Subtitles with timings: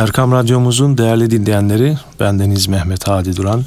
[0.00, 3.64] Erkam Radyomuzun değerli dinleyenleri, bendeniz Mehmet Hadi Duran.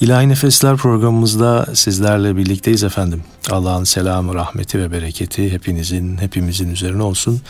[0.00, 3.22] İlahi Nefesler programımızda sizlerle birlikteyiz efendim.
[3.50, 7.40] Allah'ın selamı, rahmeti ve bereketi hepinizin, hepimizin üzerine olsun.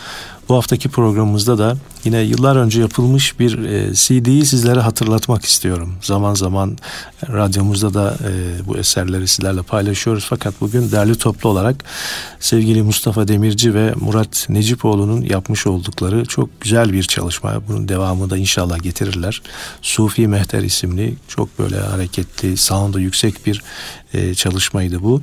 [0.49, 5.95] Bu haftaki programımızda da yine yıllar önce yapılmış bir e, CD'yi sizlere hatırlatmak istiyorum.
[6.01, 6.79] Zaman zaman
[7.29, 10.27] radyomuzda da e, bu eserleri sizlerle paylaşıyoruz.
[10.29, 11.85] Fakat bugün derli toplu olarak
[12.41, 17.55] sevgili Mustafa Demirci ve Murat Necipoğlu'nun yapmış oldukları çok güzel bir çalışma.
[17.69, 19.43] Bunun devamı da inşallah getirirler.
[19.83, 23.63] Sufi Mehter isimli çok böyle hareketli, sound'u yüksek bir
[24.15, 25.23] e, çalışmaydı bu.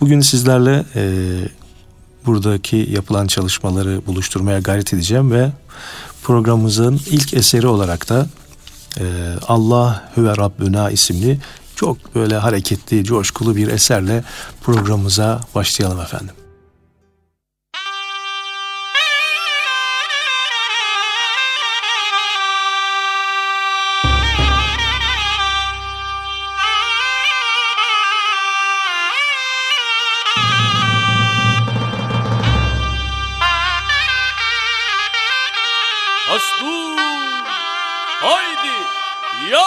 [0.00, 0.84] Bugün sizlerle
[2.26, 5.50] buradaki yapılan çalışmaları buluşturmaya gayret edeceğim ve
[6.22, 8.26] programımızın ilk eseri olarak da
[8.98, 9.04] e,
[9.48, 11.38] Allah Hüve Rabbuna isimli
[11.76, 14.24] çok böyle hareketli, coşkulu bir eserle
[14.62, 16.39] programımıza başlayalım efendim.
[36.34, 36.74] अस्तु
[38.22, 38.76] होइदि
[39.52, 39.64] या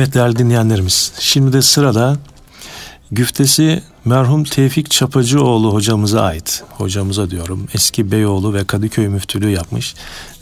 [0.00, 2.16] Evet değerli dinleyenlerimiz, şimdi de sırada
[3.12, 6.62] güftesi merhum Tevfik Çapacıoğlu hocamıza ait.
[6.70, 7.66] Hocamıza diyorum.
[7.74, 9.94] Eski Beyoğlu ve Kadıköy müftülüğü yapmış.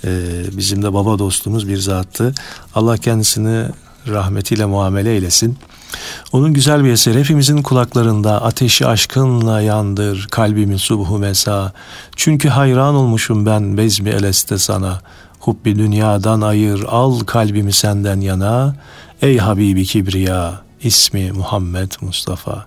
[0.05, 0.11] Ee,
[0.53, 2.35] bizim de baba dostumuz bir zattı.
[2.75, 3.65] Allah kendisini
[4.09, 5.59] rahmetiyle muamele eylesin.
[6.33, 11.73] Onun güzel bir eseri hepimizin kulaklarında ateşi aşkınla yandır kalbimin subhu mesa.
[12.17, 15.01] Çünkü hayran olmuşum ben bezmi eleste sana.
[15.41, 18.77] Hubbi dünyadan ayır al kalbimi senden yana.
[19.23, 22.67] Ey Habibi Kibriya, ismi Muhammed Mustafa.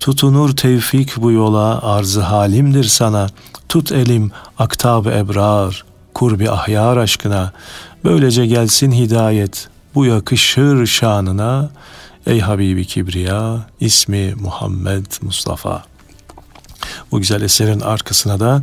[0.00, 3.26] Tutunur tevfik bu yola, arzı halimdir sana.
[3.68, 5.84] Tut elim, aktab ebrar,
[6.14, 7.52] kurbi ahyar aşkına.
[8.04, 11.70] Böylece gelsin hidayet, bu yakışır şanına.
[12.26, 15.84] Ey Habibi Kibriya, ismi Muhammed Mustafa.
[17.10, 18.62] Bu güzel eserin arkasına da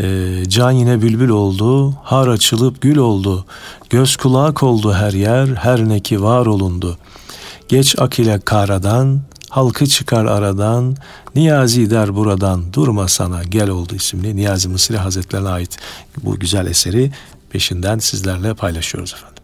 [0.00, 3.44] e, can yine bülbül oldu, har açılıp gül oldu,
[3.90, 6.98] göz kulak oldu her yer, her ne ki var olundu.
[7.68, 9.20] Geç ak ile karadan,
[9.50, 10.96] halkı çıkar aradan,
[11.34, 15.76] Niyazi der buradan durma sana gel oldu isimli Niyazi Mısri Hazretlerine ait
[16.24, 17.12] bu güzel eseri
[17.50, 19.37] peşinden sizlerle paylaşıyoruz efendim.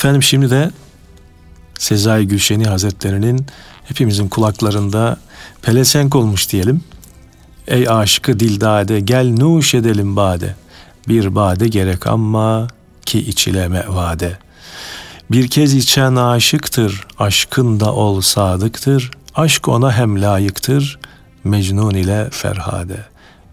[0.00, 0.70] Efendim şimdi de
[1.78, 3.46] Sezai Gülşeni Hazretleri'nin
[3.84, 5.16] hepimizin kulaklarında
[5.62, 6.84] pelesenk olmuş diyelim.
[7.66, 10.54] Ey aşkı dildade gel nuş edelim bade.
[11.08, 12.68] Bir bade gerek ama
[13.06, 14.38] ki içileme vade.
[15.30, 19.10] Bir kez içen aşıktır, aşkın da ol sadıktır.
[19.34, 20.98] Aşk ona hem layıktır,
[21.44, 23.04] Mecnun ile Ferhade.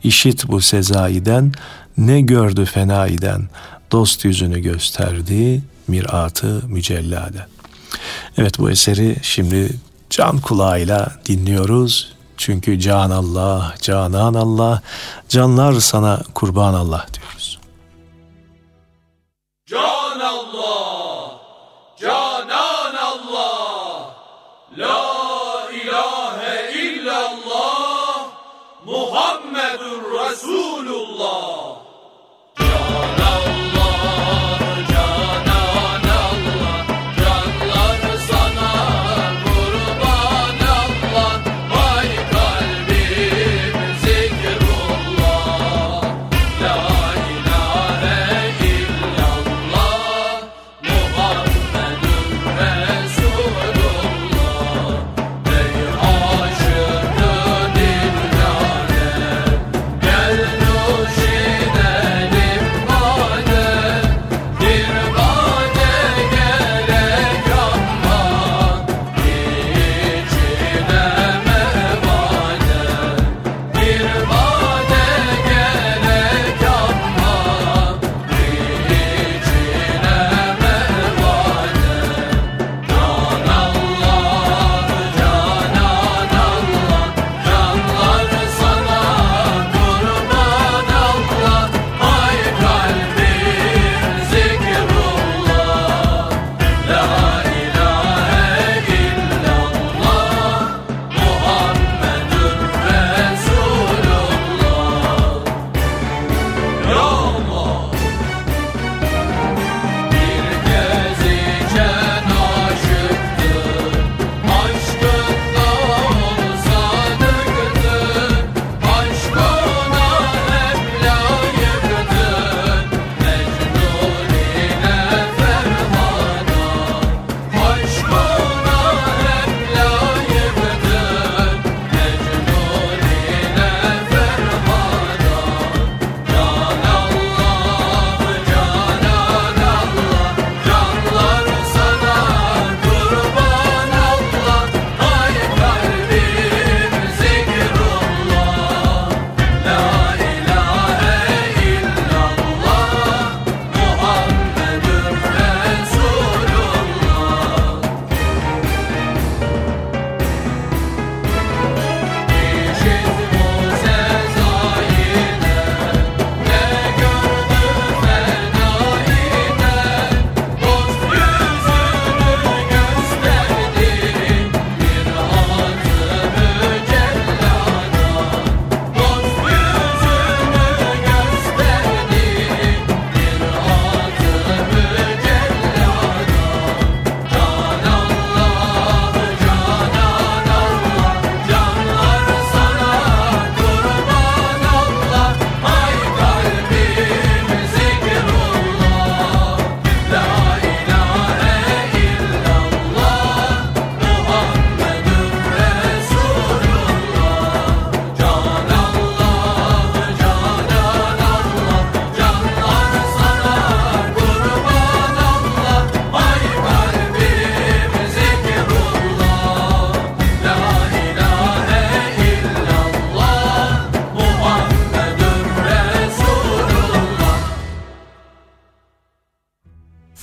[0.03, 1.51] İşit bu Sezai'den,
[1.97, 3.49] ne gördü fenaiden,
[3.91, 7.48] dost yüzünü gösterdi, miratı mücellade.
[8.38, 9.70] Evet bu eseri şimdi
[10.10, 12.13] can kulağıyla dinliyoruz.
[12.38, 14.82] Çünkü can Allah, canan Allah,
[15.29, 17.60] canlar sana kurban Allah diyoruz.
[22.00, 22.50] Can
[23.00, 24.15] Allah,
[24.77, 28.27] la ilahe illallah,
[28.86, 31.56] Muhammedur Resulullah.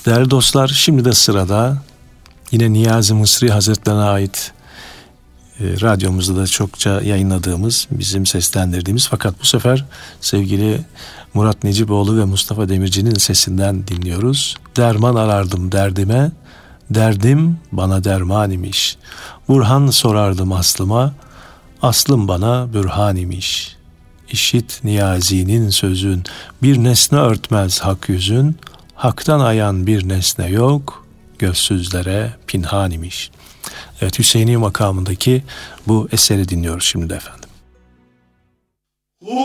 [0.07, 1.77] Değerli dostlar şimdi de sırada
[2.51, 4.53] yine Niyazi Mısri Hazretlerine ait
[5.61, 9.85] e, radyomuzda da çokça yayınladığımız, bizim seslendirdiğimiz fakat bu sefer
[10.21, 10.81] sevgili
[11.35, 14.57] Murat Neciboğlu ve Mustafa Demirci'nin sesinden dinliyoruz.
[14.77, 16.31] Derman arardım derdime,
[16.91, 18.97] derdim bana derman imiş.
[19.49, 21.15] Burhan sorardım aslıma,
[21.83, 23.77] aslım bana bürhan imiş.
[24.31, 26.23] İşit Niyazi'nin sözün,
[26.63, 28.57] bir nesne örtmez hak yüzün,
[29.05, 31.07] haktan ayan bir nesne yok,
[31.39, 33.31] gözsüzlere pinhan imiş.
[34.01, 35.45] Evet Hüseyini makamındaki
[35.87, 37.49] bu eseri dinliyoruz şimdi efendim.
[39.25, 39.43] Hu,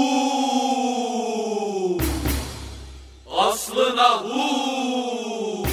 [3.37, 5.67] aslına hu,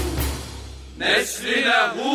[0.99, 2.11] nesline hu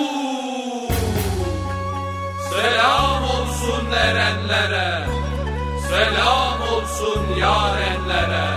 [2.50, 5.08] Selam olsun erenlere
[5.90, 8.51] Selam olsun yarenlere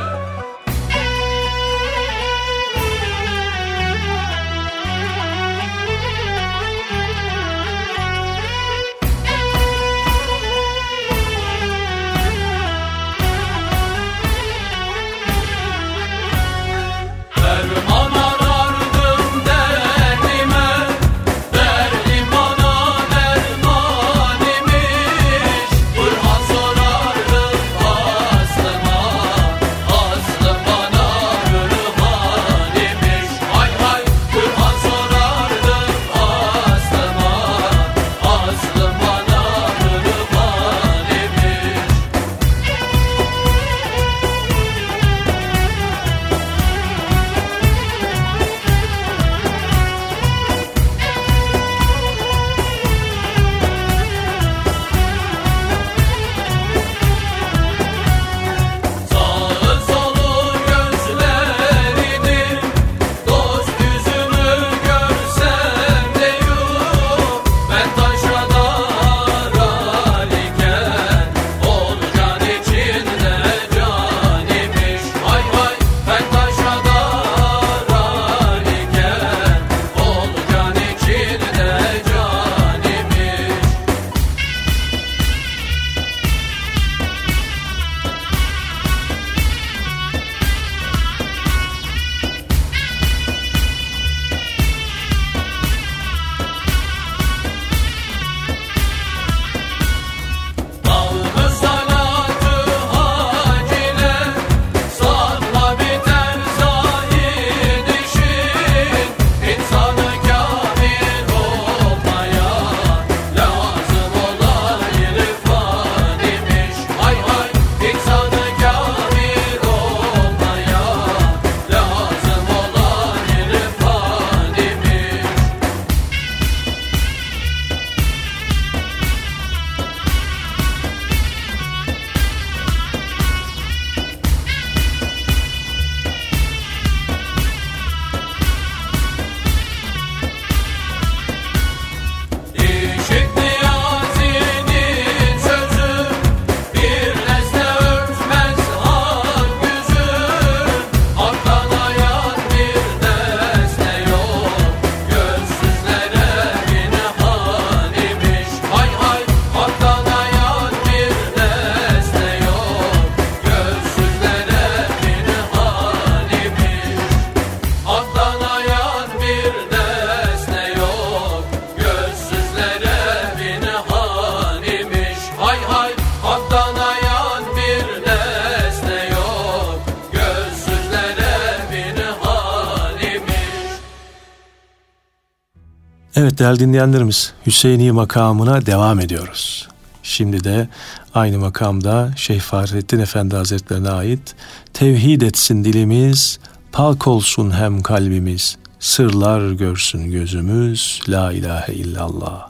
[186.54, 189.68] değerli dinleyenlerimiz Hüseyini makamına devam ediyoruz.
[190.02, 190.68] Şimdi de
[191.14, 194.34] aynı makamda Şeyh Fahrettin Efendi Hazretlerine ait
[194.72, 196.38] Tevhid etsin dilimiz,
[196.72, 202.48] pak olsun hem kalbimiz, sırlar görsün gözümüz, la ilahe illallah.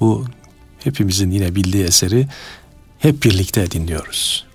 [0.00, 0.24] Bu
[0.78, 2.28] hepimizin yine bildiği eseri
[2.98, 4.46] hep birlikte dinliyoruz.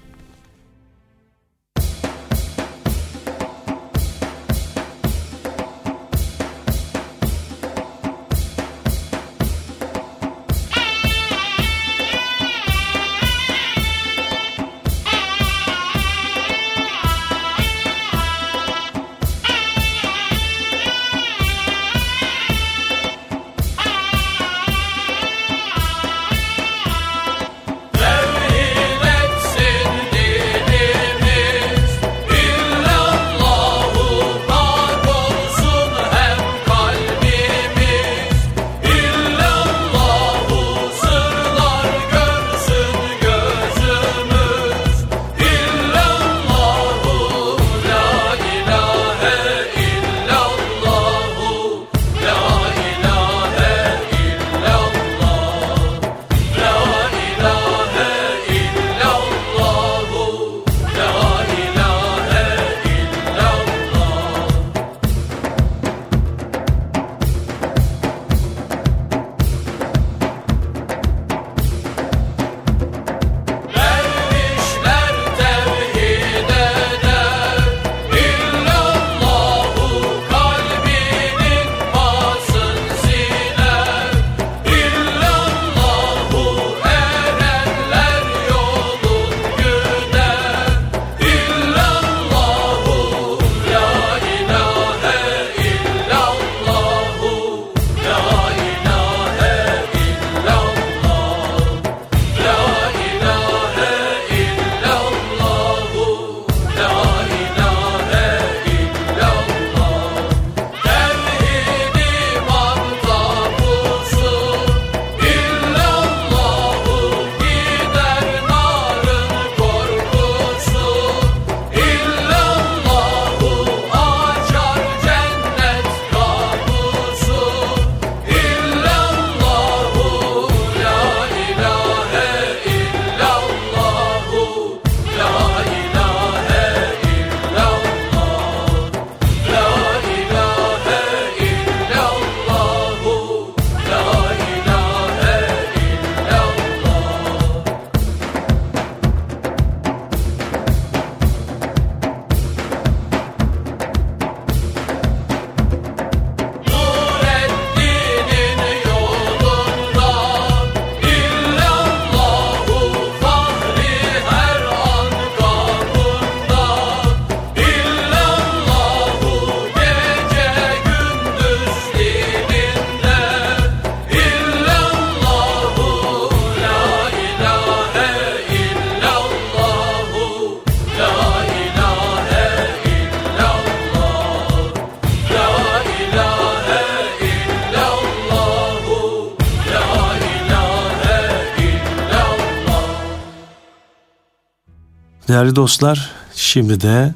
[195.55, 197.13] Dostlar, şimdi de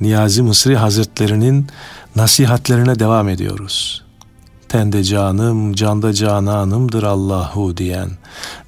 [0.00, 1.66] Niyazi Mısri Hazretlerinin
[2.16, 4.04] nasihatlerine devam ediyoruz.
[4.68, 8.10] Tende canım, canda cananımdır Allahu diyen,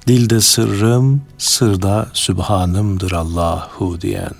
[0.07, 4.31] dilde sırrım, sırda sübhanımdır Allahu diyen.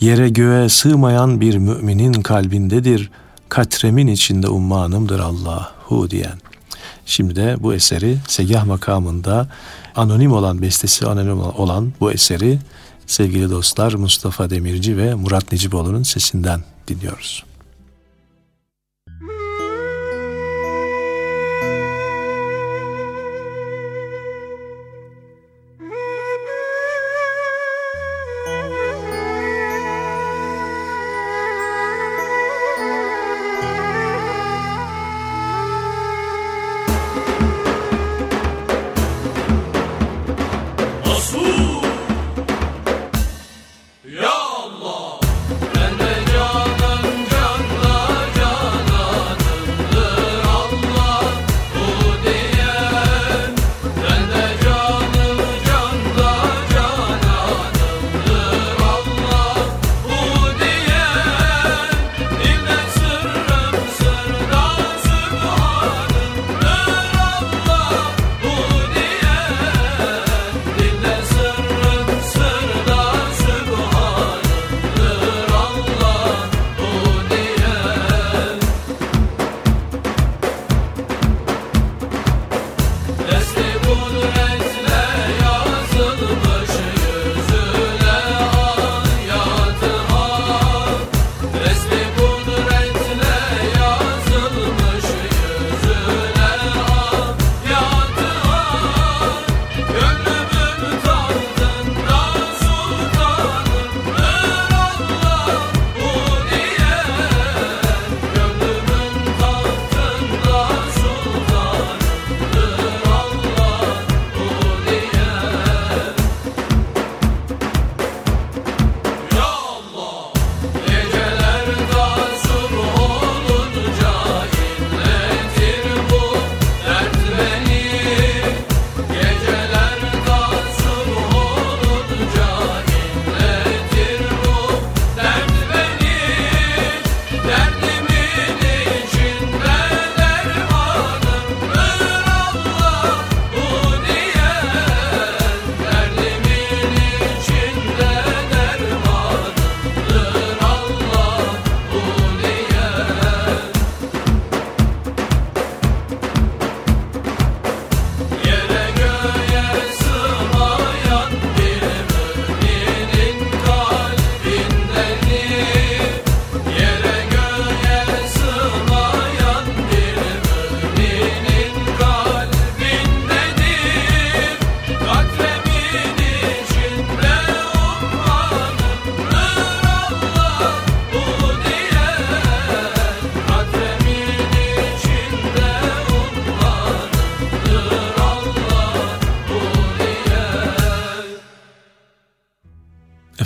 [0.00, 3.10] Yere göğe sığmayan bir müminin kalbindedir,
[3.48, 6.38] katremin içinde ummanımdır Allahu diyen.
[7.06, 9.48] Şimdi de bu eseri Segah makamında
[9.96, 12.58] anonim olan, bestesi anonim olan bu eseri
[13.06, 17.44] sevgili dostlar Mustafa Demirci ve Murat Necipoğlu'nun sesinden dinliyoruz.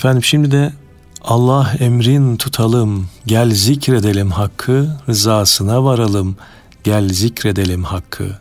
[0.00, 0.72] Efendim şimdi de
[1.22, 6.36] Allah emrin tutalım, gel zikredelim hakkı, rızasına varalım,
[6.84, 8.38] gel zikredelim hakkı.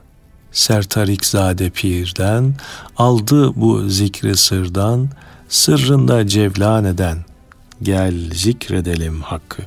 [0.51, 2.55] Sertarik Zade Pir'den,
[2.97, 5.09] aldı bu zikri sırdan,
[5.49, 7.17] sırrında cevlan eden,
[7.83, 9.63] gel zikredelim hakkı.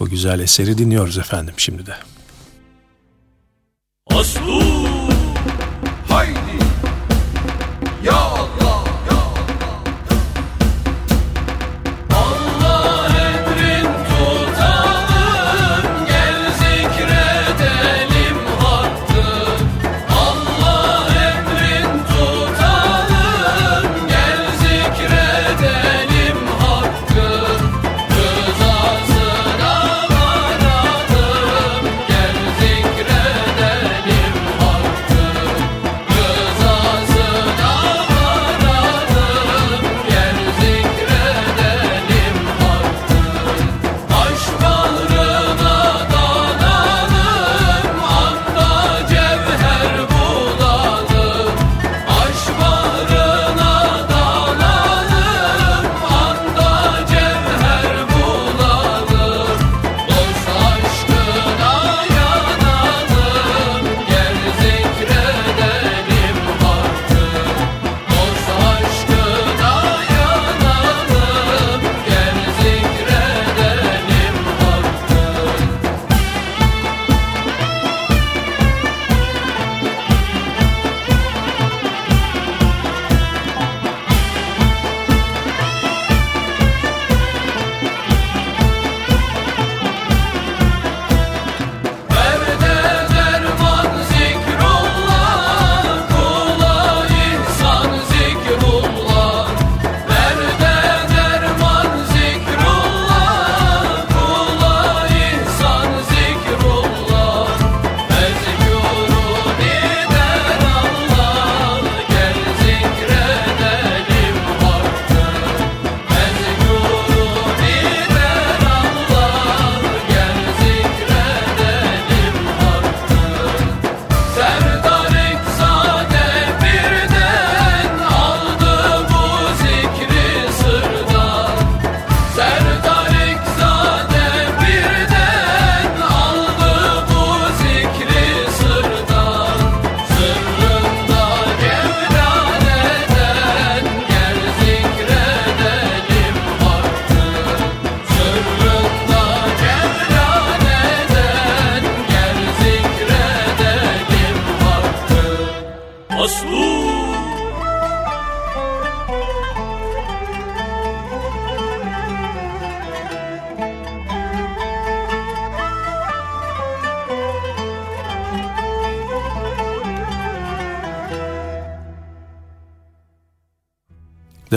[0.00, 1.94] Bu güzel eseri dinliyoruz efendim şimdi de.
[4.10, 4.63] Aslu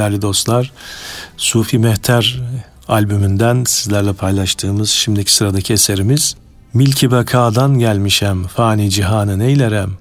[0.07, 0.71] değerli dostlar.
[1.37, 2.41] Sufi Mehter
[2.87, 6.35] albümünden sizlerle paylaştığımız şimdiki sıradaki eserimiz
[6.73, 9.91] Milki Beka'dan gelmişem, fani cihanı neylerem,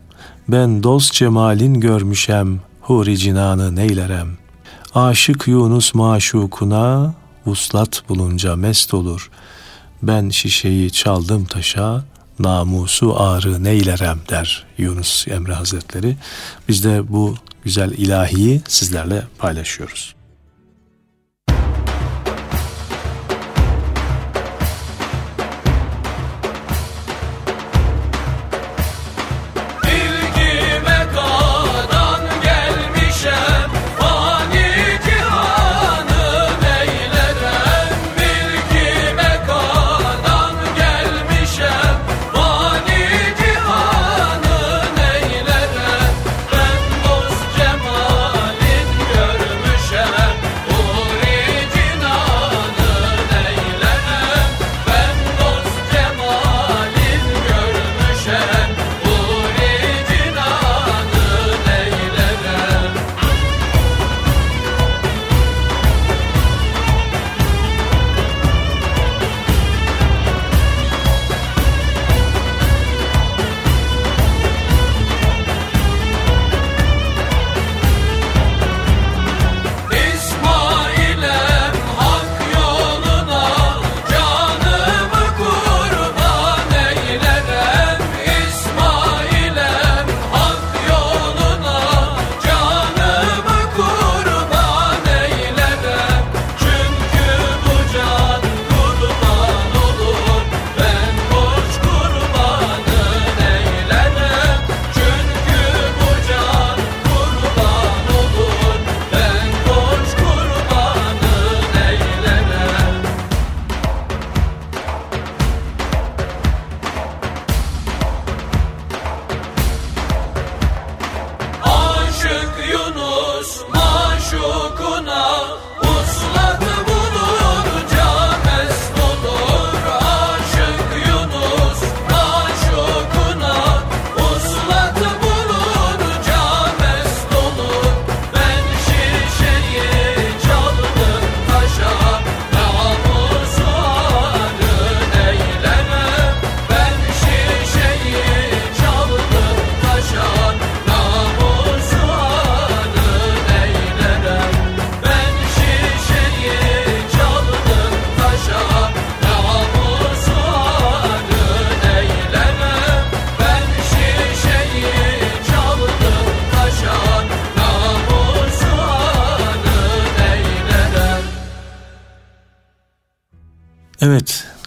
[0.49, 4.29] ben dost cemalin görmüşem, huri cinanı neylerem.
[4.95, 7.15] Aşık Yunus maşukuna,
[7.47, 9.31] vuslat bulunca mest olur.
[10.03, 12.05] Ben şişeyi çaldım taşa,
[12.39, 16.17] namusu ağrı neylerem der Yunus Emre Hazretleri.
[16.69, 20.16] Biz de bu güzel ilahiyi sizlerle paylaşıyoruz.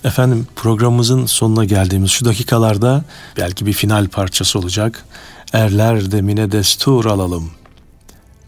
[0.03, 3.03] Efendim programımızın sonuna geldiğimiz şu dakikalarda
[3.37, 5.05] belki bir final parçası olacak.
[5.53, 7.51] Erler demine destur alalım.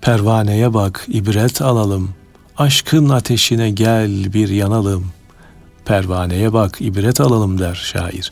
[0.01, 2.09] Pervaneye bak ibret alalım.
[2.57, 5.11] Aşkın ateşine gel bir yanalım.
[5.85, 8.31] Pervaneye bak ibret alalım der şair.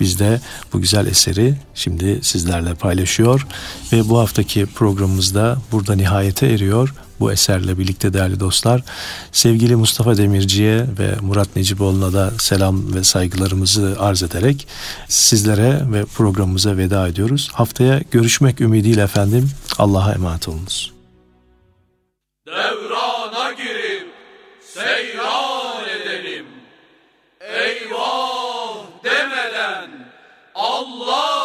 [0.00, 0.40] Biz de
[0.72, 3.46] bu güzel eseri şimdi sizlerle paylaşıyor
[3.92, 8.82] ve bu haftaki programımızda burada nihayete eriyor bu eserle birlikte değerli dostlar.
[9.32, 14.68] Sevgili Mustafa Demirci'ye ve Murat Necipoğlu'na da selam ve saygılarımızı arz ederek
[15.08, 17.50] sizlere ve programımıza veda ediyoruz.
[17.52, 19.50] Haftaya görüşmek ümidiyle efendim.
[19.78, 20.92] Allah'a emanet olunuz.
[22.46, 24.08] Devrana girip
[24.74, 26.46] seyran edelim.
[27.40, 29.90] Eyvah demeden
[30.54, 31.35] Allah